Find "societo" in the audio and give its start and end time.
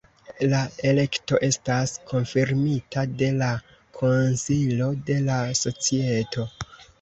5.61-6.49